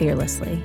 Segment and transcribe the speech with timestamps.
[0.00, 0.62] fearlessly.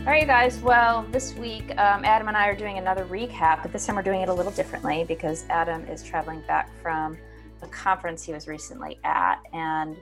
[0.00, 0.60] All right, you guys.
[0.60, 4.02] Well, this week, um, Adam and I are doing another recap, but this time we're
[4.02, 7.16] doing it a little differently because Adam is traveling back from
[7.62, 9.96] a conference he was recently at, and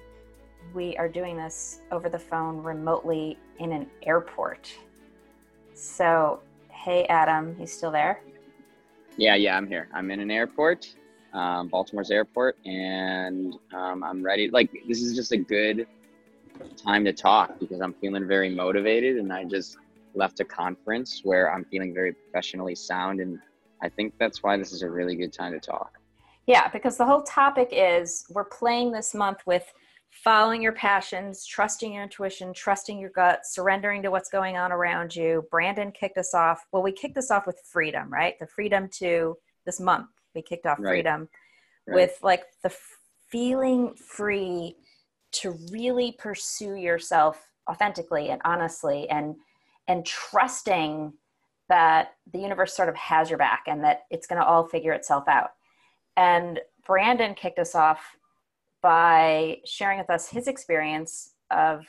[0.75, 4.75] we are doing this over the phone remotely in an airport.
[5.75, 8.21] So, hey, Adam, you still there?
[9.17, 9.89] Yeah, yeah, I'm here.
[9.95, 10.93] I'm in an airport,
[11.35, 14.51] um, Baltimore's airport, and um, I'm ready.
[14.51, 15.87] Like, this is just a good
[16.77, 19.77] time to talk because I'm feeling very motivated and I just
[20.15, 23.39] left a conference where I'm feeling very professionally sound and
[23.83, 25.99] I think that's why this is a really good time to talk.
[26.47, 29.65] Yeah, because the whole topic is we're playing this month with
[30.11, 35.15] following your passions, trusting your intuition, trusting your gut, surrendering to what's going on around
[35.15, 35.47] you.
[35.51, 36.65] Brandon kicked us off.
[36.71, 38.39] Well, we kicked us off with freedom, right?
[38.39, 40.09] The freedom to this month.
[40.35, 40.91] We kicked off right.
[40.91, 41.29] freedom
[41.87, 41.95] right.
[41.95, 42.75] with like the
[43.31, 44.77] feeling free
[45.33, 49.37] to really pursue yourself authentically and honestly and
[49.89, 51.13] and trusting
[51.69, 54.93] that the universe sort of has your back and that it's going to all figure
[54.93, 55.51] itself out.
[56.17, 58.17] And brandon kicked us off
[58.83, 61.87] by sharing with us his experience of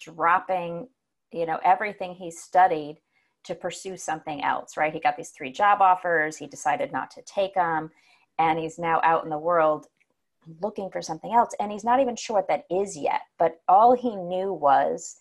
[0.00, 0.88] dropping
[1.32, 2.98] you know everything he studied
[3.44, 4.92] to pursue something else right?
[4.92, 7.90] He got these three job offers he decided not to take them
[8.38, 9.86] and he's now out in the world
[10.60, 13.94] looking for something else and he's not even sure what that is yet but all
[13.94, 15.18] he knew was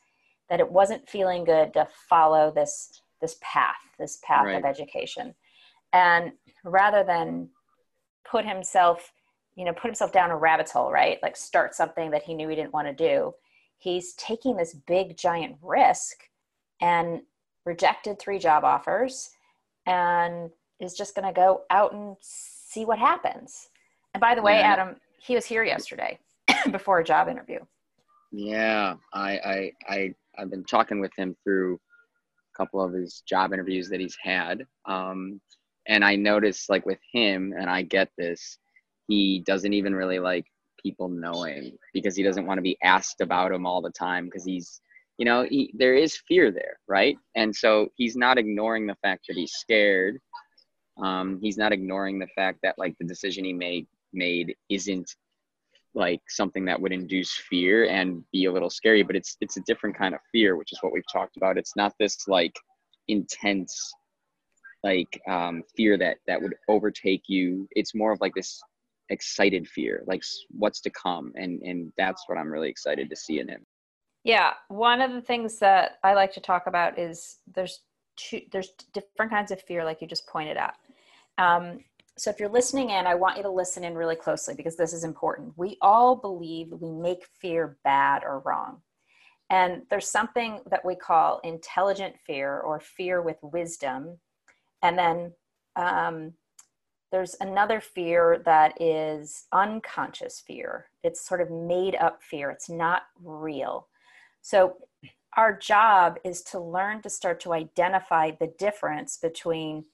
[0.50, 4.58] that it wasn't feeling good to follow this this path this path right.
[4.58, 5.34] of education
[5.94, 6.32] and
[6.64, 7.48] rather than
[8.26, 9.14] put himself
[9.56, 12.48] you know put himself down a rabbit hole right like start something that he knew
[12.48, 13.34] he didn't want to do
[13.78, 16.30] he's taking this big giant risk
[16.82, 17.22] and
[17.66, 19.32] rejected three job offers
[19.86, 20.50] and
[20.80, 23.70] is just going to go out and see what happens
[24.14, 24.74] and by the way yeah.
[24.74, 26.20] adam he was here yesterday
[26.72, 27.60] before a job interview.
[28.32, 33.54] Yeah, I, I, I, I've been talking with him through a couple of his job
[33.54, 34.66] interviews that he's had.
[34.86, 35.40] Um,
[35.88, 38.58] and I noticed like with him, and I get this,
[39.08, 40.46] he doesn't even really like
[40.82, 44.46] people knowing because he doesn't want to be asked about him all the time because
[44.46, 44.82] he's,
[45.18, 47.18] you know, he, there is fear there, right?
[47.36, 50.18] And so he's not ignoring the fact that he's scared.
[51.04, 55.16] Um, he's not ignoring the fact that like the decision he made made isn't
[55.94, 59.62] like something that would induce fear and be a little scary but it's it's a
[59.62, 61.58] different kind of fear which is what we've talked about.
[61.58, 62.56] It's not this like
[63.08, 63.94] intense
[64.84, 67.68] like um, fear that that would overtake you.
[67.72, 68.62] It's more of like this
[69.10, 73.42] excited fear like what's to come and and that's what i'm really excited to see
[73.42, 73.66] in him
[74.24, 77.82] yeah one of the things that i like to talk about is there's
[78.16, 80.74] two there's different kinds of fear like you just pointed out.
[81.38, 81.80] Um,
[82.22, 84.94] so if you're listening in, I want you to listen in really closely because this
[84.94, 85.54] is important.
[85.58, 88.84] We all believe we make fear bad or wrong.
[89.50, 94.20] And there's something that we call intelligent fear or fear with wisdom.
[94.84, 95.34] And then
[95.76, 96.34] um,
[97.12, 100.92] there's another fear that is unconscious fear.
[101.04, 103.88] It's sort of made up fear, it's not real.
[104.44, 104.76] So,
[105.38, 109.86] our job is to learn to start to identify the difference between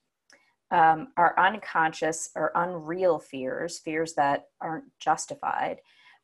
[0.71, 5.77] um, are unconscious or unreal fears, fears that aren't justified,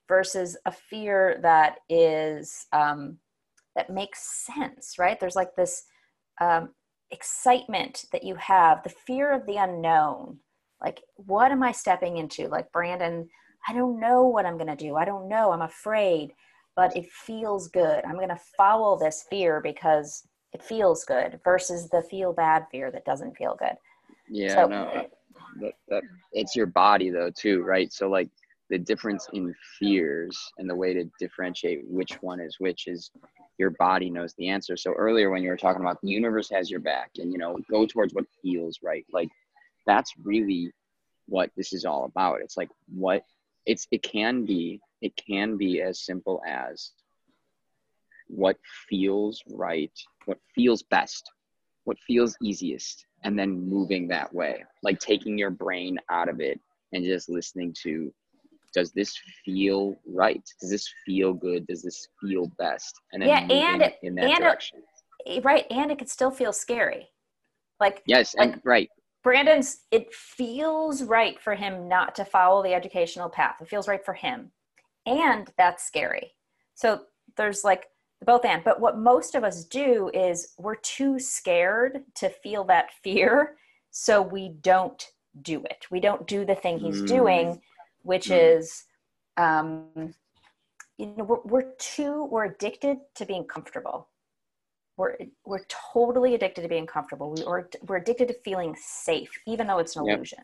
[0.07, 3.17] versus a fear that is um,
[3.75, 5.19] that makes sense, right?
[5.19, 5.83] There's like this
[6.41, 6.69] um,
[7.11, 10.39] excitement that you have, the fear of the unknown.
[10.81, 12.47] Like, what am I stepping into?
[12.47, 13.27] Like Brandon,
[13.67, 14.95] I don't know what I'm to do.
[14.95, 15.51] I don't know.
[15.51, 16.33] I'm afraid,
[16.75, 18.03] but it feels good.
[18.03, 23.05] I'm to follow this fear because it feels good versus the feel bad fear that
[23.05, 23.75] doesn't feel good.
[24.29, 25.07] Yeah, so, no,
[25.61, 27.91] that, that it's your body though too, right?
[27.91, 28.29] So like
[28.69, 33.11] the difference in fears and the way to differentiate which one is which is
[33.57, 34.75] your body knows the answer.
[34.75, 37.59] So earlier when you were talking about the universe has your back and you know
[37.69, 39.29] go towards what feels right, like
[39.85, 40.71] that's really
[41.27, 42.41] what this is all about.
[42.41, 43.23] It's like what
[43.65, 46.91] it's it can be it can be as simple as
[48.27, 48.57] what
[48.89, 49.91] feels right,
[50.25, 51.29] what feels best,
[51.83, 56.59] what feels easiest and then moving that way like taking your brain out of it
[56.93, 58.13] and just listening to
[58.73, 60.41] does this feel right?
[60.59, 61.67] Does this feel good?
[61.67, 62.93] Does this feel best?
[63.11, 64.79] And then yeah, and it, in that and direction.
[65.25, 67.09] It, right, and it could still feel scary.
[67.79, 68.89] Like yes, like, and right.
[69.23, 69.83] Brandon's.
[69.91, 73.57] It feels right for him not to follow the educational path.
[73.61, 74.51] It feels right for him,
[75.05, 76.33] and that's scary.
[76.73, 77.03] So
[77.37, 77.85] there's like
[78.25, 78.63] both and.
[78.63, 83.55] But what most of us do is we're too scared to feel that fear,
[83.91, 85.05] so we don't
[85.41, 85.85] do it.
[85.89, 87.07] We don't do the thing he's mm.
[87.07, 87.61] doing
[88.03, 88.57] which mm.
[88.57, 88.83] is
[89.37, 90.13] um,
[90.97, 94.09] you know we're, we're too we're addicted to being comfortable
[94.95, 99.65] we're we're totally addicted to being comfortable we are we're addicted to feeling safe even
[99.65, 100.17] though it's an yep.
[100.17, 100.39] illusion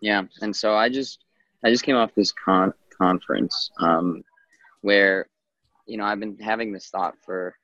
[0.00, 1.24] yeah and so i just
[1.64, 4.24] i just came off this con- conference um,
[4.80, 5.28] where
[5.88, 7.54] you know i've been having this thought for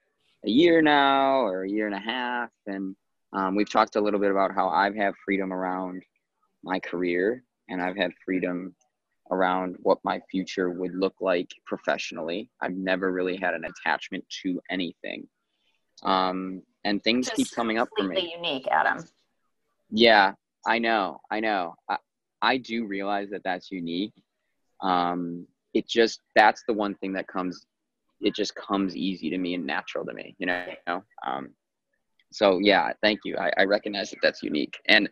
[0.45, 2.97] a year now or a year and a half and
[3.33, 6.03] um, we've talked a little bit about how i've had freedom around
[6.63, 8.75] my career and i've had freedom
[9.31, 12.51] around what my future would look like professionally.
[12.61, 15.27] I've never really had an attachment to anything.
[16.03, 18.33] Um, and things keep coming up for me.
[18.37, 19.03] unique, Adam.
[19.91, 20.33] Yeah,
[20.67, 21.21] I know.
[21.31, 21.75] I know.
[21.89, 21.97] I,
[22.43, 24.13] I do realize that that's unique.
[24.83, 27.65] Um, it just, that's the one thing that comes,
[28.25, 31.05] it just comes easy to me and natural to me, you know?
[31.27, 31.51] Um,
[32.33, 33.37] so yeah, thank you.
[33.37, 34.77] I, I recognize that that's unique.
[34.89, 35.09] And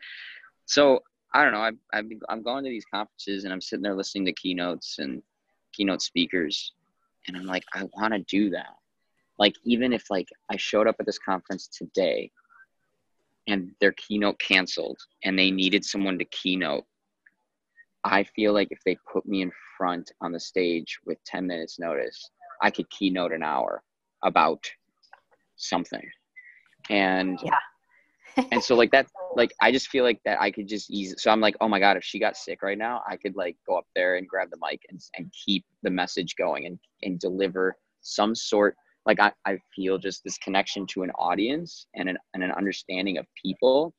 [0.66, 1.00] so
[1.34, 1.60] I don't know.
[1.60, 4.98] I've, I've been, I'm going to these conferences and I'm sitting there listening to keynotes
[4.98, 5.22] and
[5.72, 6.72] keynote speakers,
[7.26, 8.74] and I'm like, I want to do that.
[9.38, 12.30] Like, even if like I showed up at this conference today,
[13.48, 16.84] and their keynote canceled, and they needed someone to keynote,
[18.04, 21.78] I feel like if they put me in front on the stage with 10 minutes
[21.78, 22.30] notice,
[22.62, 23.82] I could keynote an hour
[24.22, 24.64] about
[25.56, 26.08] something.
[26.90, 27.58] And yeah.
[28.50, 29.06] and so like that
[29.36, 31.78] like i just feel like that i could just ease so i'm like oh my
[31.78, 34.48] god if she got sick right now i could like go up there and grab
[34.50, 38.74] the mic and, and keep the message going and, and deliver some sort
[39.06, 43.18] like I, I feel just this connection to an audience and an, and an understanding
[43.18, 43.94] of people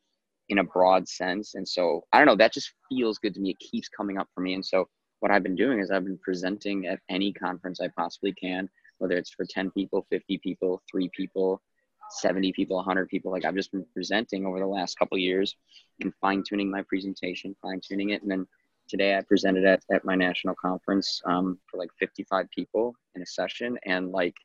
[0.49, 1.55] in a broad sense.
[1.55, 3.51] And so i don't know that just feels good to me.
[3.51, 4.53] It keeps coming up for me.
[4.53, 4.87] And so
[5.23, 9.15] what i've been doing is i've been presenting at any conference i possibly can whether
[9.15, 11.61] it's for 10 people 50 people three people
[12.09, 15.55] 70 people 100 people like i've just been presenting over the last couple years
[16.01, 18.45] and fine tuning my presentation fine tuning it and then
[18.89, 23.25] today i presented at, at my national conference um, for like 55 people in a
[23.25, 24.35] session and like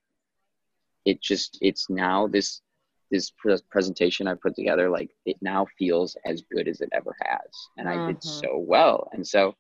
[1.05, 2.61] it just it's now this
[3.11, 7.17] this pre- presentation i put together like it now feels as good as it ever
[7.25, 8.01] has and mm-hmm.
[8.01, 8.47] i did mm-hmm.
[8.47, 9.57] so well and so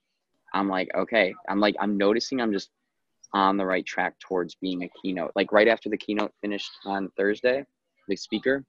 [0.55, 2.71] i'm like okay i'm like i'm noticing i'm just
[3.35, 7.11] on the right track towards being a keynote like right after the keynote finished on
[7.17, 7.65] thursday
[8.09, 8.65] the speaker.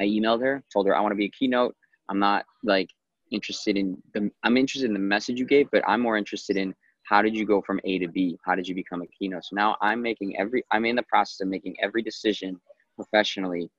[0.00, 1.76] I emailed her, told her I want to be a keynote.
[2.08, 2.90] I'm not like
[3.30, 6.74] interested in the I'm interested in the message you gave, but I'm more interested in
[7.04, 8.38] how did you go from A to B?
[8.44, 9.44] How did you become a keynote?
[9.44, 12.60] So now I'm making every I'm in the process of making every decision
[12.96, 13.70] professionally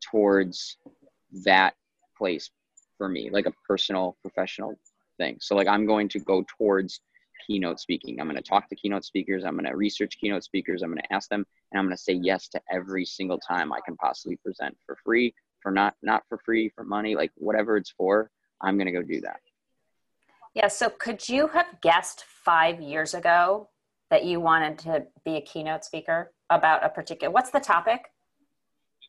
[0.00, 0.76] towards
[1.44, 1.74] that
[2.16, 2.50] place
[2.98, 4.78] for me, like a personal professional
[5.16, 5.38] thing.
[5.40, 7.00] So like I'm going to go towards
[7.46, 8.20] keynote speaking.
[8.20, 9.44] I'm going to talk to keynote speakers.
[9.44, 10.82] I'm going to research keynote speakers.
[10.82, 13.72] I'm going to ask them, and I'm going to say yes to every single time
[13.72, 17.76] I can possibly present for free, for not not for free, for money, like whatever
[17.76, 18.30] it's for.
[18.60, 19.40] I'm going to go do that.
[20.54, 20.68] Yeah.
[20.68, 23.68] So could you have guessed five years ago
[24.10, 27.32] that you wanted to be a keynote speaker about a particular?
[27.32, 28.10] What's the topic?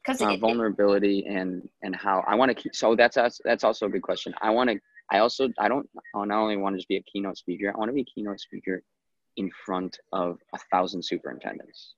[0.03, 2.75] Because uh, vulnerability and and how I want to keep.
[2.75, 4.33] So that's that's also a good question.
[4.41, 4.79] I want to
[5.11, 7.77] I also I don't I not only want to just be a keynote speaker, I
[7.77, 8.83] want to be a keynote speaker
[9.37, 11.93] in front of a thousand superintendents.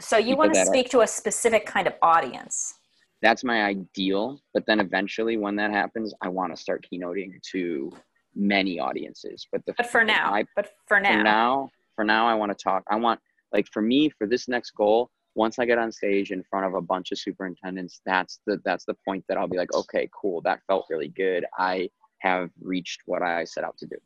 [0.00, 2.74] So you want to speak are, to a specific kind of audience.
[3.22, 7.90] That's my ideal, but then eventually when that happens, I want to start keynoting to
[8.34, 9.46] many audiences.
[9.50, 11.12] But the But for now, I, but for now.
[11.12, 12.84] For now, for now I want to talk.
[12.90, 13.20] I want
[13.52, 16.74] like for me for this next goal, once I get on stage in front of
[16.74, 20.40] a bunch of superintendents, that's the that's the point that I'll be like, okay, cool,
[20.42, 21.44] that felt really good.
[21.58, 21.88] I
[22.18, 23.96] have reached what I set out to do.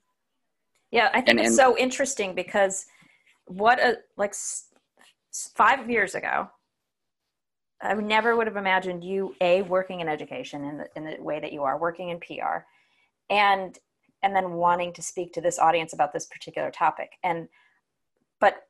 [0.90, 2.86] Yeah, I think and, it's and, so interesting because
[3.46, 4.34] what a like
[5.54, 6.48] five years ago,
[7.80, 11.40] I never would have imagined you a working in education in the in the way
[11.40, 12.64] that you are working in PR,
[13.28, 13.78] and
[14.22, 17.12] and then wanting to speak to this audience about this particular topic.
[17.22, 17.48] And
[18.40, 18.64] but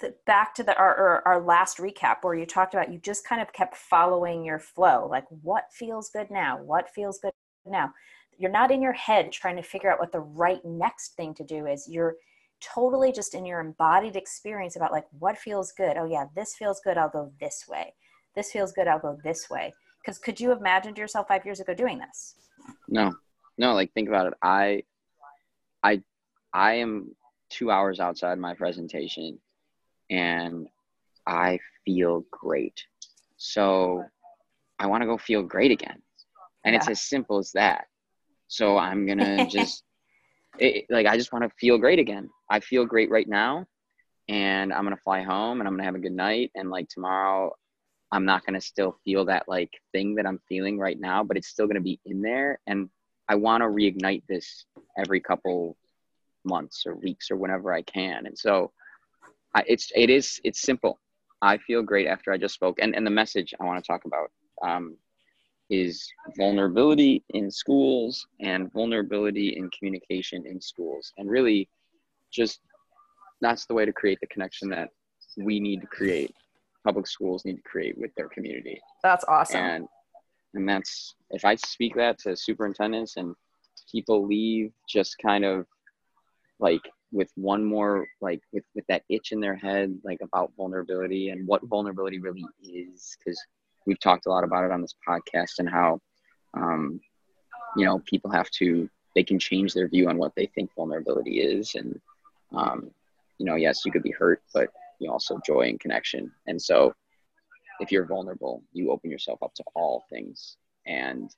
[0.00, 3.26] the, back to the our, our, our last recap where you talked about you just
[3.26, 7.32] kind of kept following your flow, like what feels good now, what feels good
[7.66, 7.92] now
[8.38, 11.44] you're not in your head trying to figure out what the right next thing to
[11.44, 12.16] do is you're
[12.60, 16.80] totally just in your embodied experience about like what feels good oh yeah this feels
[16.82, 17.92] good i'll go this way
[18.34, 21.60] this feels good i'll go this way because could you have imagined yourself five years
[21.60, 22.36] ago doing this
[22.88, 23.12] no
[23.58, 24.82] no like think about it i
[25.82, 26.00] i
[26.52, 27.14] i am
[27.50, 29.38] two hours outside my presentation
[30.10, 30.68] and
[31.26, 32.84] I feel great.
[33.36, 34.04] So
[34.78, 36.00] I want to go feel great again.
[36.64, 36.78] And yeah.
[36.78, 37.86] it's as simple as that.
[38.54, 39.82] So I'm to just,
[40.58, 42.30] it, like, I just want to feel great again.
[42.48, 43.66] I feel great right now.
[44.28, 46.50] And I'm to fly home and I'm to have a good night.
[46.54, 47.54] And like tomorrow,
[48.10, 51.48] I'm not to still feel that like thing that I'm feeling right now, but it's
[51.48, 52.58] still to be in there.
[52.66, 52.88] And
[53.28, 54.64] I want to reignite this
[54.96, 55.76] every couple
[56.44, 58.26] months or weeks or whenever I can.
[58.26, 58.72] And so
[59.54, 61.00] I, it's, it is, it's simple.
[61.42, 62.78] I feel great after I just spoke.
[62.80, 64.30] And, and the message I want to talk about
[64.62, 64.96] um,
[65.70, 66.06] is
[66.36, 71.12] vulnerability in schools and vulnerability in communication in schools.
[71.18, 71.68] And really,
[72.32, 72.60] just
[73.40, 74.90] that's the way to create the connection that
[75.36, 76.34] we need to create.
[76.84, 78.80] Public schools need to create with their community.
[79.02, 79.60] That's awesome.
[79.60, 79.88] And
[80.54, 83.34] and that's if I speak that to superintendents and
[83.90, 85.66] people leave just kind of
[86.60, 91.30] like with one more like with with that itch in their head like about vulnerability
[91.30, 93.40] and what vulnerability really is because
[93.86, 96.00] we've talked a lot about it on this podcast and how
[96.54, 97.00] um,
[97.76, 101.40] you know people have to they can change their view on what they think vulnerability
[101.40, 102.00] is and
[102.54, 102.90] um,
[103.38, 104.68] you know yes you could be hurt but
[105.00, 106.92] you also joy and connection and so
[107.80, 111.30] if you're vulnerable you open yourself up to all things and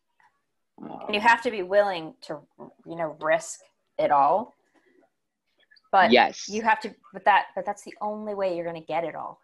[0.82, 2.38] um, and you have to be willing to
[2.86, 3.60] you know risk
[3.98, 4.54] it all
[5.96, 6.94] but yes, you have to.
[7.12, 9.40] But that, but that's the only way you're going to get it all.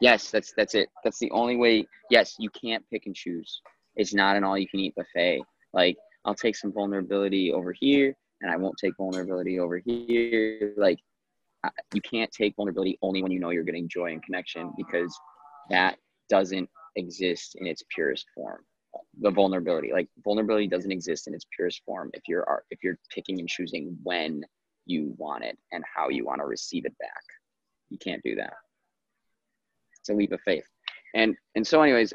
[0.00, 0.88] Yes, that's that's it.
[1.02, 1.86] That's the only way.
[2.10, 3.60] Yes, you can't pick and choose.
[3.96, 5.42] It's not an all-you-can-eat buffet.
[5.72, 10.74] Like I'll take some vulnerability over here, and I won't take vulnerability over here.
[10.76, 10.98] Like
[11.92, 15.16] you can't take vulnerability only when you know you're getting joy and connection because
[15.70, 15.96] that
[16.28, 18.60] doesn't exist in its purest form
[19.22, 23.40] the vulnerability like vulnerability doesn't exist in its purest form if you're if you're picking
[23.40, 24.44] and choosing when
[24.86, 27.22] you want it and how you want to receive it back.
[27.90, 28.54] You can't do that.
[30.04, 30.66] It's a leap of faith.
[31.14, 32.12] And and so anyways,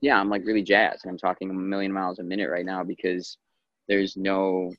[0.00, 2.82] yeah, I'm like really jazzed and I'm talking a million miles a minute right now
[2.82, 3.38] because
[3.86, 4.72] there's no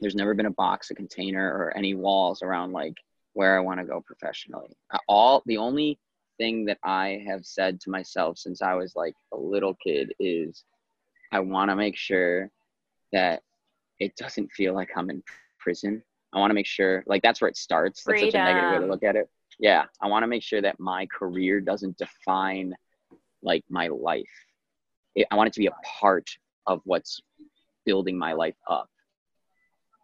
[0.00, 2.96] there's never been a box, a container, or any walls around like
[3.34, 4.76] where I want to go professionally.
[5.06, 6.00] All the only
[6.36, 10.64] thing that I have said to myself since I was like a little kid is
[11.30, 12.50] I want to make sure
[13.12, 13.44] that
[14.00, 15.22] it doesn't feel like I'm in
[15.60, 16.02] prison.
[16.32, 18.02] I want to make sure, like, that's where it starts.
[18.02, 19.30] That's such a negative way to look at it.
[19.58, 22.74] Yeah, I want to make sure that my career doesn't define
[23.42, 24.24] like my life.
[25.14, 26.28] It, I want it to be a part
[26.66, 27.20] of what's
[27.84, 28.88] building my life up.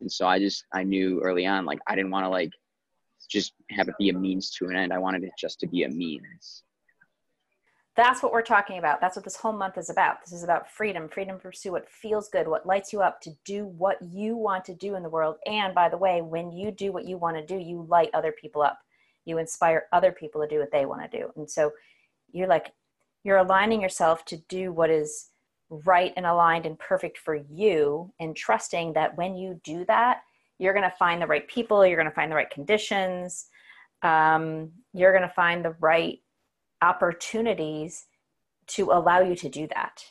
[0.01, 2.53] And so I just I knew early on like I didn't want to like
[3.29, 4.93] just have it be a means to an end.
[4.93, 6.63] I wanted it just to be a means
[7.99, 9.01] that's what we're talking about.
[9.01, 10.21] That's what this whole month is about.
[10.25, 13.33] This is about freedom, freedom to pursue what feels good, what lights you up to
[13.45, 15.35] do what you want to do in the world.
[15.47, 18.31] And by the way, when you do what you want to do, you light other
[18.31, 18.79] people up.
[19.29, 21.31] You inspire other people to do what they want to do.
[21.37, 21.73] And so
[22.33, 22.73] you're like,
[23.25, 25.31] you're aligning yourself to do what is
[25.71, 30.23] right and aligned and perfect for you, and trusting that when you do that,
[30.59, 33.47] you're going to find the right people, you're going to find the right conditions,
[34.03, 36.21] um, you're going to find the right
[36.81, 38.07] opportunities
[38.69, 40.03] to allow you to do that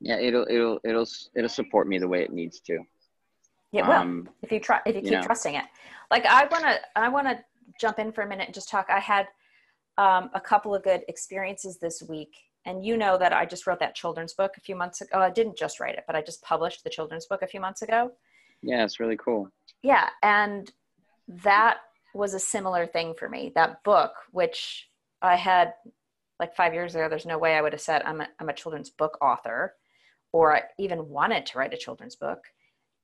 [0.00, 2.78] yeah it'll it'll it'll it'll support me the way it needs to
[3.72, 5.22] it will um, if you try if you keep you know.
[5.22, 5.64] trusting it
[6.10, 7.38] like i want to i want to
[7.80, 8.86] jump in for a minute and just talk.
[8.88, 9.26] I had
[9.98, 12.34] um, a couple of good experiences this week.
[12.64, 15.10] And you know that i just wrote that children's book a few months ago.
[15.14, 17.60] Oh, i didn't just write it but i just published the children's book a few
[17.60, 18.12] months ago.
[18.62, 19.50] Yeah it's really cool.
[19.82, 20.70] Yeah and
[21.28, 21.78] that
[22.14, 23.52] was a similar thing for me.
[23.54, 24.88] That book which
[25.22, 25.74] I had
[26.38, 28.54] like five years ago, there's no way I would have said I'm a, I'm a
[28.54, 29.74] children's book author
[30.32, 32.40] or I even wanted to write a children's book.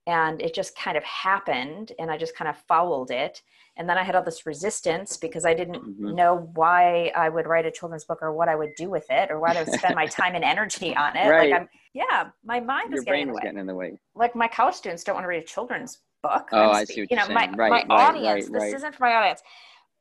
[0.07, 3.41] And it just kind of happened and I just kind of followed it.
[3.77, 6.15] And then I had all this resistance because I didn't mm-hmm.
[6.15, 9.31] know why I would write a children's book or what I would do with it
[9.31, 11.29] or why I would spend my time and energy on it.
[11.29, 11.51] Right.
[11.51, 13.41] Like I'm, yeah, my mind Your was getting in, the way.
[13.43, 13.99] getting in the way.
[14.15, 16.49] Like my college students don't want to read a children's book.
[16.53, 17.07] Oh, i see.
[17.11, 18.49] you know, my, right, my right, audience.
[18.49, 19.43] This isn't for my audience.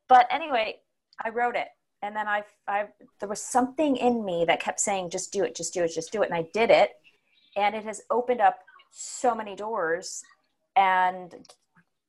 [0.10, 0.80] But anyway,
[1.24, 1.70] I wrote it
[2.04, 2.86] and then I, I
[3.20, 6.12] there was something in me that kept saying just do it just do it just
[6.12, 6.92] do it and i did it
[7.56, 8.60] and it has opened up
[8.94, 10.24] so many doors
[10.76, 11.34] and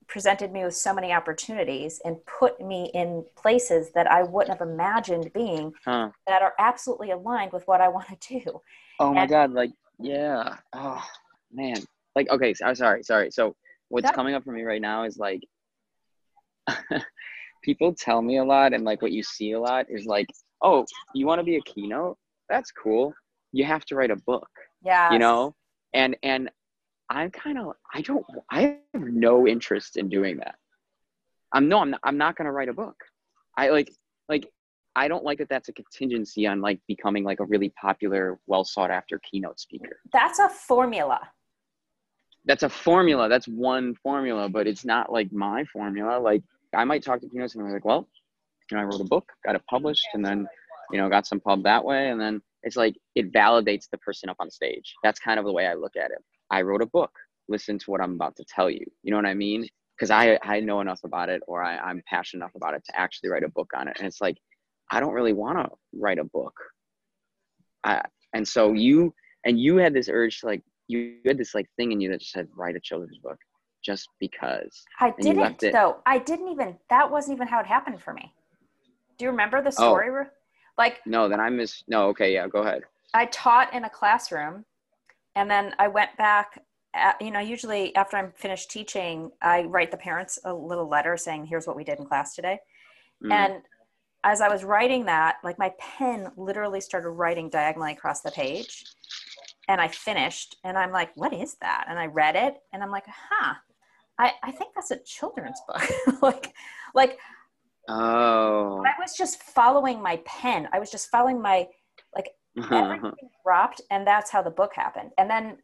[0.06, 4.68] presented me with so many opportunities and put me in places that i wouldn't have
[4.68, 6.10] imagined being huh.
[6.26, 8.60] that are absolutely aligned with what i want to do.
[9.00, 10.56] Oh my god like yeah.
[10.72, 11.02] Oh
[11.52, 11.76] man.
[12.14, 13.30] Like okay so, i'm sorry sorry.
[13.30, 13.54] So
[13.88, 15.42] what's that, coming up for me right now is like
[17.62, 20.26] people tell me a lot and like what you see a lot is like
[20.62, 22.18] oh you want to be a keynote?
[22.48, 23.14] That's cool.
[23.52, 24.48] You have to write a book
[24.84, 25.54] yeah you know?
[25.94, 26.50] And and
[27.10, 30.56] I'm kind of I don't I have no interest in doing that.
[31.52, 32.96] I'm no I'm not, I'm not going to write a book.
[33.56, 33.90] I like
[34.28, 34.50] like
[34.96, 38.64] I don't like that that's a contingency on like becoming like a really popular, well
[38.64, 40.00] sought after keynote speaker.
[40.12, 41.20] That's a formula.
[42.44, 43.28] That's a formula.
[43.28, 46.20] That's one formula, but it's not like my formula.
[46.20, 46.42] Like
[46.74, 48.08] I might talk to keynotes and I'm like, well,
[48.70, 50.46] you know, I wrote a book, got it published, and then,
[50.90, 52.10] you know, got some pub that way.
[52.10, 54.94] And then it's like it validates the person up on stage.
[55.02, 56.22] That's kind of the way I look at it.
[56.50, 57.12] I wrote a book.
[57.48, 58.84] Listen to what I'm about to tell you.
[59.02, 59.66] You know what I mean?
[59.96, 62.98] Because I I know enough about it, or I, I'm passionate enough about it to
[62.98, 63.96] actually write a book on it.
[63.98, 64.36] And it's like
[64.90, 66.54] I don't really want to write a book.
[67.84, 71.66] I, and so you and you had this urge to like you had this like
[71.76, 73.38] thing in you that just said write a children's book
[73.84, 74.82] just because.
[75.00, 75.98] I didn't though.
[76.06, 78.32] I didn't even that wasn't even how it happened for me.
[79.18, 79.70] Do you remember the oh.
[79.70, 80.08] story?
[80.10, 80.26] Oh.
[80.76, 81.84] Like No, then I missed.
[81.88, 82.82] no, okay, yeah, go ahead.
[83.12, 84.64] I taught in a classroom
[85.36, 86.62] and then I went back
[86.94, 91.16] at, you know, usually after I'm finished teaching, I write the parents a little letter
[91.16, 92.58] saying, here's what we did in class today.
[93.22, 93.32] Mm.
[93.32, 93.62] And
[94.22, 98.84] as I was writing that, like my pen literally started writing diagonally across the page.
[99.68, 101.86] And I finished and I'm like, what is that?
[101.88, 103.54] And I read it and I'm like, huh,
[104.18, 105.82] I, I think that's a children's book.
[106.22, 106.52] like,
[106.94, 107.18] like,
[107.88, 110.68] oh, I was just following my pen.
[110.72, 111.66] I was just following my,
[112.56, 113.12] everything
[113.44, 115.10] dropped and that's how the book happened.
[115.18, 115.58] And then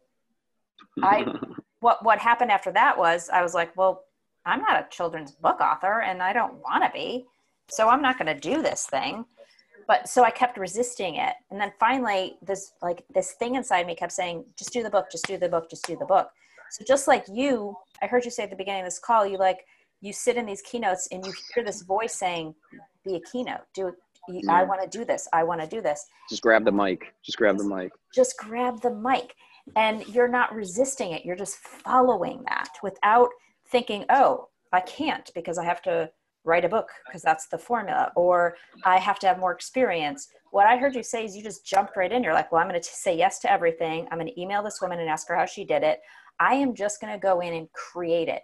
[1.01, 1.25] I,
[1.79, 4.03] what, what happened after that was I was like, well,
[4.45, 7.25] I'm not a children's book author and I don't want to be
[7.71, 9.25] so i'm not going to do this thing.
[9.87, 11.33] But so i kept resisting it.
[11.49, 15.07] And then finally this like this thing inside me kept saying just do the book
[15.11, 16.29] just do the book just do the book.
[16.69, 19.37] So just like you i heard you say at the beginning of this call you
[19.37, 19.65] like
[20.01, 22.53] you sit in these keynotes and you hear this voice saying
[23.05, 23.93] be a keynote do
[24.27, 26.05] you, i want to do this i want to do this.
[26.29, 27.91] Just grab the mic just grab the mic.
[28.13, 29.35] Just grab the mic.
[29.75, 33.29] And you're not resisting it you're just following that without
[33.67, 36.09] thinking oh i can't because i have to
[36.43, 40.29] write a book because that's the formula or i have to have more experience.
[40.51, 42.23] What i heard you say is you just jumped right in.
[42.23, 44.07] You're like well i'm going to say yes to everything.
[44.11, 45.99] I'm going to email this woman and ask her how she did it.
[46.39, 48.41] I am just going to go in and create it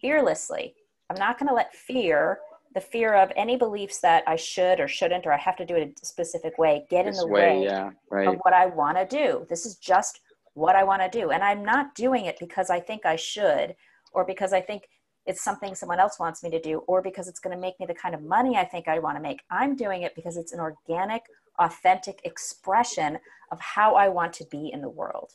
[0.00, 0.74] fearlessly.
[1.10, 2.38] I'm not going to let fear
[2.74, 5.74] the fear of any beliefs that i should or shouldn't or i have to do
[5.76, 8.28] it a specific way get this in the way, way yeah, right.
[8.28, 10.20] of what i want to do this is just
[10.54, 13.74] what i want to do and i'm not doing it because i think i should
[14.12, 14.88] or because i think
[15.26, 17.86] it's something someone else wants me to do or because it's going to make me
[17.86, 19.40] the kind of money I think I want to make.
[19.50, 21.22] I'm doing it because it's an organic,
[21.58, 23.18] authentic expression
[23.50, 25.32] of how I want to be in the world.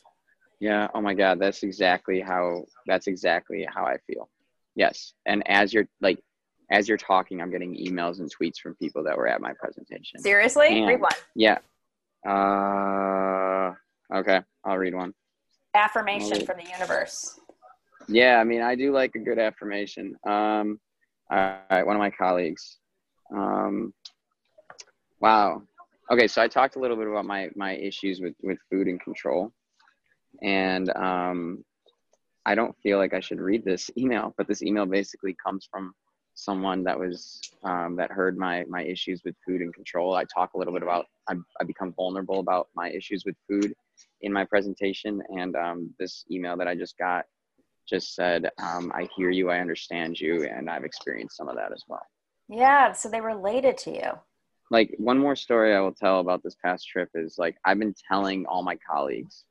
[0.60, 4.28] Yeah, oh my god, that's exactly how that's exactly how I feel.
[4.74, 5.14] Yes.
[5.26, 6.22] And as you're like
[6.70, 10.20] as you're talking, I'm getting emails and tweets from people that were at my presentation.
[10.20, 10.78] Seriously?
[10.78, 11.12] And, read one.
[11.34, 11.58] Yeah.
[12.26, 13.72] Uh
[14.14, 15.14] okay, I'll read one.
[15.74, 16.46] Affirmation read.
[16.46, 17.40] from the universe.
[18.08, 20.14] Yeah, I mean, I do like a good affirmation.
[20.26, 20.80] Um,
[21.30, 22.78] all right, one of my colleagues.
[23.34, 23.94] Um,
[25.20, 25.62] wow.
[26.10, 29.00] Okay, so I talked a little bit about my my issues with with food and
[29.00, 29.52] control,
[30.42, 31.64] and um,
[32.44, 35.92] I don't feel like I should read this email, but this email basically comes from
[36.44, 40.14] someone that was um, that heard my my issues with food and control.
[40.14, 43.74] I talk a little bit about I, I become vulnerable about my issues with food
[44.22, 47.24] in my presentation, and um, this email that I just got
[47.88, 51.72] just said, um, I hear you, I understand you, and I've experienced some of that
[51.72, 52.06] as well.
[52.48, 54.10] Yeah, so they related to you.
[54.70, 57.94] Like, one more story I will tell about this past trip is like, I've been
[58.08, 59.44] telling all my colleagues,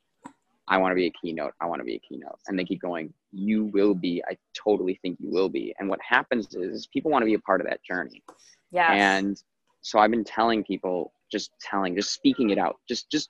[0.70, 2.40] I want to be a keynote, I want to be a keynote.
[2.48, 4.24] And they keep going, You will be.
[4.30, 5.74] I totally think you will be.
[5.80, 8.24] And what happens is people want to be a part of that journey.
[8.72, 8.92] Yeah.
[8.94, 9.42] And
[9.82, 12.78] so I've been telling people, just telling, just speaking it out.
[12.88, 13.30] Just, just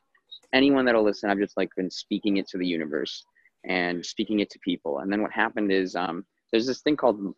[0.54, 3.26] anyone that'll listen, I've just like been speaking it to the universe
[3.66, 5.00] and speaking it to people.
[5.00, 7.34] And then what happened is um, there's this thing called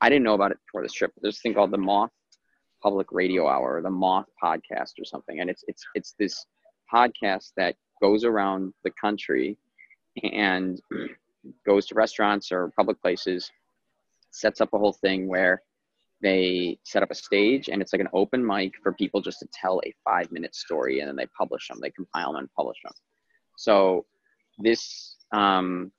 [0.00, 1.12] I didn't know about it before this trip.
[1.20, 2.10] There's this thing called the Moth
[2.82, 5.40] Public Radio Hour, or the Moth Podcast, or something.
[5.40, 6.44] And it's it's it's this
[6.92, 9.56] podcast that goes around the country
[10.22, 10.80] and
[11.66, 13.50] goes to restaurants or public places,
[14.30, 15.62] sets up a whole thing where
[16.22, 19.48] they set up a stage and it's like an open mic for people just to
[19.52, 21.78] tell a five minute story and then they publish them.
[21.80, 22.92] They compile them and publish them.
[23.56, 24.06] So
[24.58, 25.92] this um,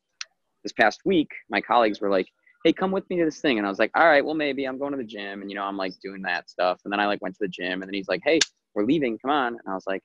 [0.63, 2.27] this past week, my colleagues were like,
[2.63, 4.65] "Hey, come with me to this thing," and I was like, "All right, well, maybe
[4.65, 6.99] I'm going to the gym," and you know, I'm like doing that stuff, and then
[6.99, 8.39] I like went to the gym, and then he's like, "Hey,
[8.73, 10.01] we're leaving, come on," and I was like,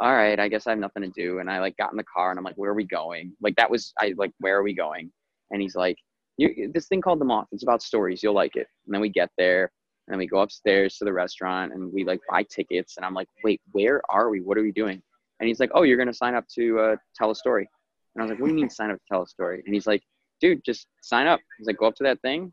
[0.00, 2.04] "All right, I guess I have nothing to do," and I like got in the
[2.04, 4.62] car, and I'm like, "Where are we going?" Like that was I like, "Where are
[4.62, 5.12] we going?"
[5.50, 5.96] And he's like,
[6.36, 7.48] you, "This thing called the Moth.
[7.52, 8.22] It's about stories.
[8.22, 9.70] You'll like it." And then we get there,
[10.08, 13.28] and we go upstairs to the restaurant, and we like buy tickets, and I'm like,
[13.44, 14.40] "Wait, where are we?
[14.40, 15.02] What are we doing?"
[15.38, 17.68] And he's like, "Oh, you're gonna sign up to uh, tell a story."
[18.14, 19.62] And I was like, what do you mean sign up to tell a story?
[19.64, 20.02] And he's like,
[20.40, 21.40] dude, just sign up.
[21.58, 22.52] He's like, go up to that thing,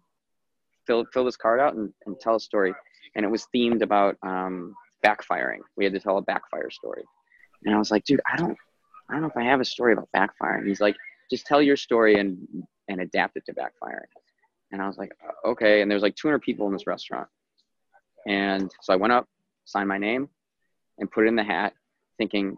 [0.86, 2.74] fill fill this card out, and, and tell a story.
[3.16, 5.62] And it was themed about um, backfiring.
[5.76, 7.04] We had to tell a backfire story.
[7.66, 8.58] And I was like, dude, I don't,
[9.10, 10.68] I don't know if I have a story about backfiring.
[10.68, 10.96] He's like,
[11.30, 12.48] just tell your story and
[12.88, 14.08] and adapt it to backfiring.
[14.72, 15.12] And I was like,
[15.46, 15.82] okay.
[15.82, 17.28] And there was like 200 people in this restaurant.
[18.26, 19.28] And so I went up,
[19.66, 20.30] signed my name,
[20.98, 21.74] and put it in the hat,
[22.18, 22.58] thinking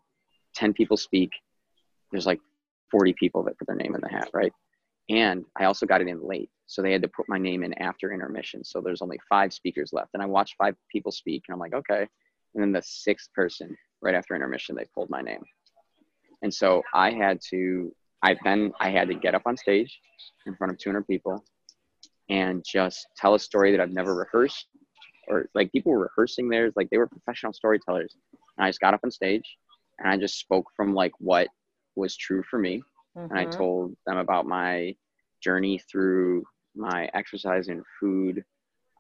[0.56, 1.32] 10 people speak.
[2.12, 2.40] There's like
[2.92, 4.54] 40 people that put their name in the hat, right?
[5.10, 6.50] And I also got it in late.
[6.68, 8.64] So they had to put my name in after intermission.
[8.64, 10.12] So there's only five speakers left.
[10.14, 12.08] And I watched five people speak and I'm like, okay.
[12.54, 15.44] And then the sixth person, right after intermission, they pulled my name.
[16.42, 20.00] And so I had to, I then I had to get up on stage
[20.46, 21.44] in front of 200 people
[22.30, 24.68] and just tell a story that I've never rehearsed
[25.28, 28.16] or like people were rehearsing theirs, like they were professional storytellers.
[28.58, 29.58] And I just got up on stage
[30.00, 31.48] and I just spoke from like what
[31.96, 32.82] was true for me.
[33.18, 33.32] Mm-hmm.
[33.32, 33.58] And I mm-hmm.
[33.58, 34.96] told them about my
[35.42, 36.44] journey through
[36.76, 38.44] my exercise and food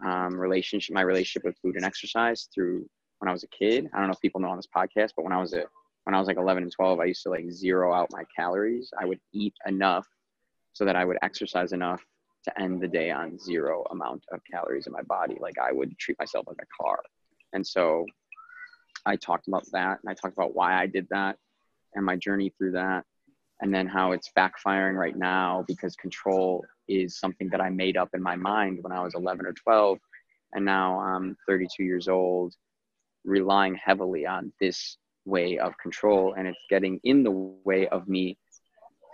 [0.06, 2.88] um, relationship, my relationship with food and exercise through
[3.20, 3.90] when I was a kid.
[3.94, 5.64] I don't know if people know on this podcast, but when I was a
[6.06, 8.90] when I was like 11 and 12, I used to like zero out my calories.
[9.00, 10.08] I would eat enough
[10.74, 12.04] so that I would exercise enough
[12.46, 15.38] to end the day on zero amount of calories in my body.
[15.40, 17.00] Like I would treat myself like a car.
[17.54, 18.06] And so
[19.06, 21.38] I talked about that and I talked about why I did that
[21.96, 23.06] and my journey through that.
[23.62, 28.10] And then how it's backfiring right now because control is something that I made up
[28.14, 30.00] in my mind when I was 11 or 12.
[30.54, 32.56] And now I'm 32 years old,
[33.26, 36.34] relying heavily on this way of control.
[36.38, 38.38] And it's getting in the way of me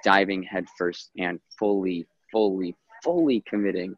[0.04, 3.96] diving headfirst and fully, fully, fully committing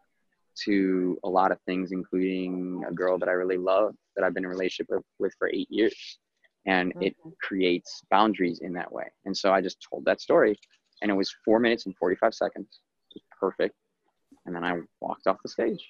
[0.65, 4.43] to a lot of things, including a girl that I really love that I've been
[4.43, 6.17] in a relationship with, with for eight years.
[6.65, 7.03] And mm-hmm.
[7.03, 9.05] it creates boundaries in that way.
[9.25, 10.57] And so I just told that story
[11.01, 12.67] and it was four minutes and 45 seconds.
[13.11, 13.75] It was perfect.
[14.45, 15.85] And then I walked off the stage.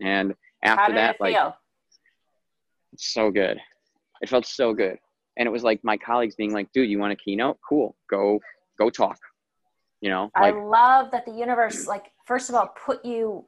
[0.00, 1.56] And after that, like, feel?
[2.96, 3.58] So good.
[4.20, 4.98] It felt so good.
[5.36, 7.58] And it was like my colleagues being like, dude, you want a keynote?
[7.68, 7.96] Cool.
[8.10, 8.40] Go,
[8.78, 9.18] go talk
[10.00, 13.44] you know like, i love that the universe like first of all put you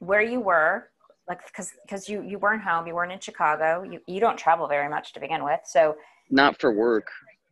[0.00, 0.88] where you were
[1.28, 4.66] like because because you you weren't home you weren't in chicago you, you don't travel
[4.66, 5.96] very much to begin with so
[6.30, 7.08] not for work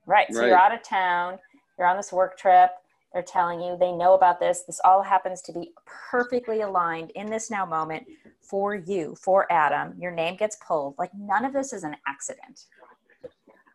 [0.06, 0.48] right so right.
[0.48, 1.38] you're out of town
[1.78, 2.70] you're on this work trip
[3.12, 7.26] they're telling you they know about this this all happens to be perfectly aligned in
[7.26, 8.06] this now moment
[8.42, 12.66] for you for adam your name gets pulled like none of this is an accident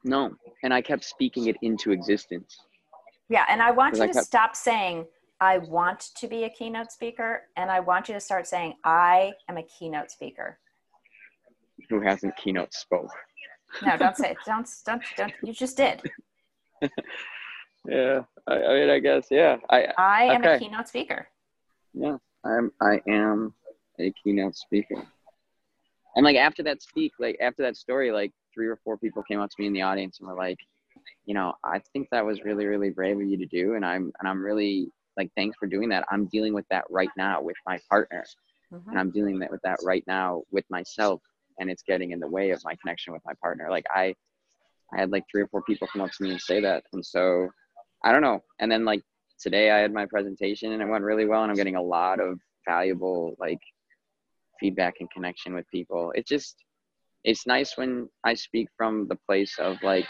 [0.04, 2.60] no and i kept speaking it into existence
[3.30, 4.26] yeah, and I want you I to kept...
[4.26, 5.06] stop saying
[5.40, 9.34] I want to be a keynote speaker, and I want you to start saying I
[9.50, 10.58] am a keynote speaker.
[11.90, 13.12] Who hasn't keynote spoke?
[13.86, 14.38] No, don't say it.
[14.46, 15.34] Don't don't don't.
[15.44, 16.02] You just did.
[17.86, 19.58] yeah, I, I, mean, I guess yeah.
[19.70, 20.56] I I am okay.
[20.56, 21.28] a keynote speaker.
[21.94, 22.72] Yeah, I'm.
[22.82, 23.54] I am
[24.00, 25.04] a keynote speaker.
[26.16, 29.40] And like after that speak, like after that story, like three or four people came
[29.40, 30.58] up to me in the audience and were like,
[31.26, 33.76] you know, I think that was really, really brave of you to do.
[33.76, 36.06] And I'm, and I'm really like, thanks for doing that.
[36.12, 38.26] I'm dealing with that right now with my partner.
[38.74, 38.90] Mm-hmm.
[38.90, 41.22] And I'm dealing with that right now with myself.
[41.60, 43.68] And it's getting in the way of my connection with my partner.
[43.70, 44.16] Like I,
[44.94, 46.84] I had like three or four people come up to me and say that.
[46.94, 47.50] And so
[48.04, 48.42] I don't know.
[48.60, 49.04] And then like
[49.40, 51.44] today I had my presentation and it went really well.
[51.44, 53.60] And I'm getting a lot of valuable like
[54.60, 56.12] feedback and connection with people.
[56.16, 56.56] It just,
[57.24, 60.08] it's nice when I speak from the place of like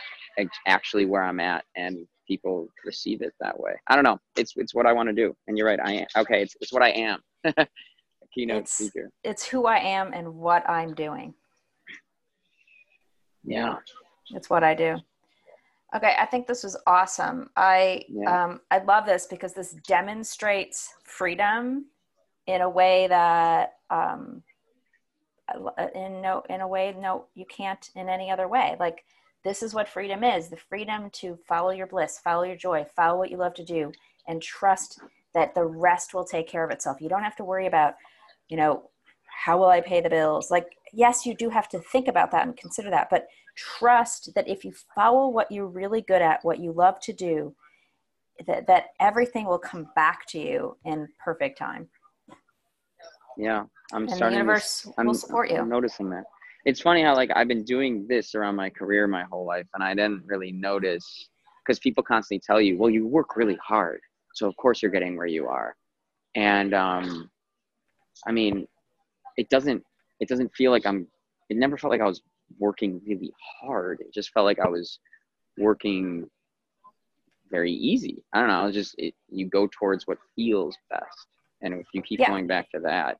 [0.67, 3.71] actually where I'm at and people receive it that way.
[3.87, 4.19] I don't know.
[4.35, 5.35] It's it's what I want to do.
[5.47, 5.79] And you're right.
[5.83, 6.41] I am okay.
[6.41, 7.19] It's it's what I am.
[7.45, 7.67] a
[8.33, 9.09] keynote it's, speaker.
[9.23, 11.33] It's who I am and what I'm doing.
[13.43, 13.75] Yeah.
[14.31, 14.97] It's what I do.
[15.95, 17.49] Okay, I think this was awesome.
[17.55, 18.45] I yeah.
[18.45, 21.85] um, I love this because this demonstrates freedom
[22.45, 24.43] in a way that um,
[25.95, 28.75] in no in a way no you can't in any other way.
[28.79, 29.03] Like
[29.43, 33.17] this is what freedom is the freedom to follow your bliss, follow your joy, follow
[33.17, 33.91] what you love to do,
[34.27, 34.99] and trust
[35.33, 36.97] that the rest will take care of itself.
[36.99, 37.93] You don't have to worry about,
[38.49, 38.89] you know,
[39.27, 40.49] how will I pay the bills?
[40.51, 44.47] Like, yes, you do have to think about that and consider that, but trust that
[44.47, 47.55] if you follow what you're really good at, what you love to do,
[48.47, 51.87] that, that everything will come back to you in perfect time.
[53.37, 54.39] Yeah, I'm and starting.
[54.39, 55.57] The universe this, will I'm, support you.
[55.57, 56.23] I'm noticing that
[56.65, 59.83] it's funny how like I've been doing this around my career my whole life, and
[59.83, 61.29] I didn't really notice
[61.65, 64.01] because people constantly tell you, well, you work really hard,
[64.33, 65.75] so of course you're getting where you are,
[66.35, 67.29] and um,
[68.25, 68.67] I mean,
[69.37, 69.83] it doesn't
[70.19, 71.07] it doesn't feel like I'm.
[71.49, 72.21] It never felt like I was
[72.59, 74.01] working really hard.
[74.01, 74.99] It just felt like I was
[75.57, 76.29] working
[77.49, 78.23] very easy.
[78.33, 78.65] I don't know.
[78.65, 81.27] It's just it, you go towards what feels best,
[81.61, 82.27] and if you keep Yeah.
[82.27, 83.17] going back to that,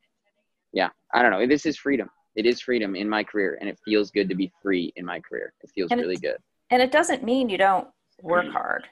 [0.73, 1.45] yeah, I don't know.
[1.45, 2.09] This is freedom.
[2.35, 5.19] It is freedom in my career, and it feels good to be free in my
[5.19, 5.53] career.
[5.63, 6.37] It feels And really good.
[6.69, 7.87] And it doesn't mean you don't
[8.21, 8.51] work mm.
[8.51, 8.85] hard.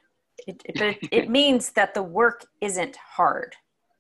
[0.47, 3.55] It, it, but it, means that the work isn't hard.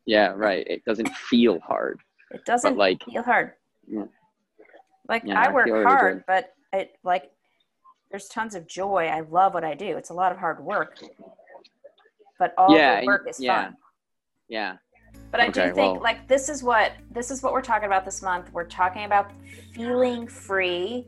[0.05, 0.65] Yeah, right.
[0.67, 1.99] It doesn't feel hard,
[2.31, 3.53] It doesn't like feel hard.
[3.87, 4.05] Yeah.
[5.07, 7.31] Like Yeah, I work hard, but it like
[8.09, 9.07] there's tons of joy.
[9.07, 9.97] I love what I do.
[9.97, 10.99] It's a lot of hard work,
[12.39, 13.65] but all Yeah, the work is yeah.
[13.65, 13.77] fun.
[14.47, 14.77] yeah,
[15.31, 17.87] But I Okay, do think well- like this is what this is what we're talking
[17.87, 18.51] about this month.
[18.53, 19.31] We're talking about
[19.73, 21.07] feeling free,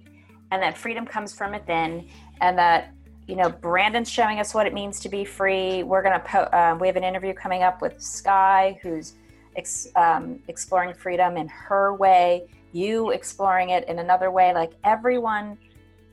[0.51, 2.07] and that freedom comes from within,
[2.41, 2.91] and that
[3.27, 5.83] you know Brandon's showing us what it means to be free.
[5.83, 9.13] We're gonna po- uh, we have an interview coming up with Sky, who's
[9.55, 12.47] ex- um, exploring freedom in her way.
[12.73, 14.53] You exploring it in another way.
[14.53, 15.57] Like everyone,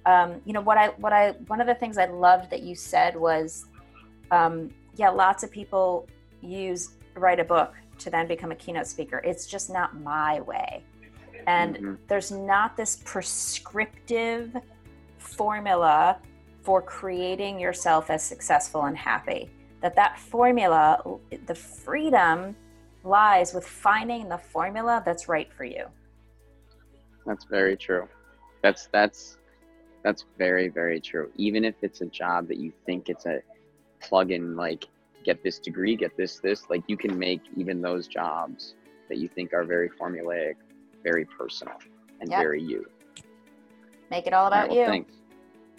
[0.07, 2.75] um, you know what I what I one of the things I loved that you
[2.77, 3.67] said was,
[4.31, 6.09] um, yeah, lots of people
[6.41, 9.19] use write a book to then become a keynote speaker.
[9.25, 10.85] It's just not my way.
[11.47, 11.99] And Mhm.
[12.09, 14.57] there's not this prescriptive
[15.19, 16.19] formula
[16.63, 19.51] for creating yourself as successful and happy.
[19.81, 21.03] That that formula,
[21.47, 22.57] the freedom
[23.03, 25.87] lies with finding the formula that's right for you.
[27.27, 28.07] that's very true.
[28.63, 29.39] That's that's
[30.03, 31.31] that's very very true.
[31.37, 33.41] Even if it's a job that you think it's a
[34.01, 34.87] plug-in, like
[35.25, 38.75] get this degree, get this this, like you can make even those jobs
[39.09, 40.55] that you think are very formulaic,
[41.03, 41.75] very personal
[42.21, 42.41] and Yep.
[42.41, 42.87] very you.
[44.11, 44.87] Make it all All right, about well, you.
[44.87, 45.13] Thanks,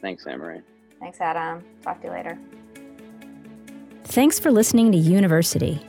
[0.01, 0.61] thanks, Amarie.
[0.99, 1.63] Thanks, Adam.
[1.81, 2.37] Talk to you later.
[4.05, 5.79] Thanks for listening to University.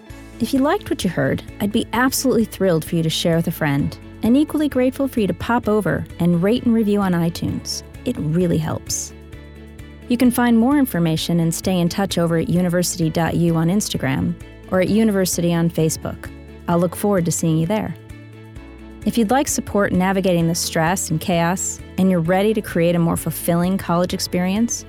[0.40, 3.47] If you liked what you heard, I'd be absolutely thrilled for you to share with
[3.47, 7.12] a friend, and equally grateful for you to pop over and rate and review on
[7.12, 7.83] iTunes.
[8.05, 9.12] It really helps.
[10.09, 14.35] You can find more information and stay in touch over at university.u on Instagram
[14.71, 16.31] or at University on Facebook.
[16.69, 17.95] I'll look forward to seeing you there.
[19.05, 23.01] If you'd like support navigating the stress and chaos, and you're ready to create a
[23.01, 24.85] more fulfilling college experience,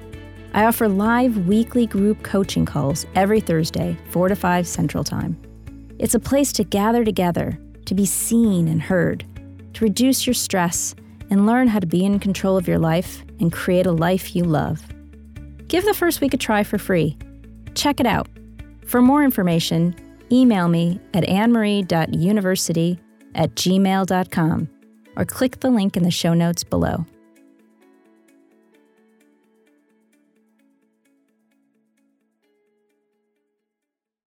[0.54, 5.40] I offer live weekly group coaching calls every Thursday, 4 to 5 Central Time.
[6.00, 9.26] It's a place to gather together, to be seen and heard,
[9.74, 10.96] to reduce your stress
[11.30, 14.44] and learn how to be in control of your life and create a life you
[14.44, 14.84] love.
[15.68, 17.18] Give the first week a try for free.
[17.76, 18.28] Check it out.
[18.86, 19.96] For more information,
[20.32, 23.00] email me at annemarie.university
[23.36, 24.70] at gmail.com
[25.16, 27.06] or click the link in the show notes below.